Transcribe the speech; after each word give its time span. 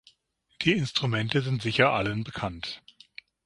Die 0.63 0.71
Instrumente 0.73 1.43
sind 1.43 1.61
sicher 1.61 1.91
allen 1.93 2.23
bekannt. 2.23 2.81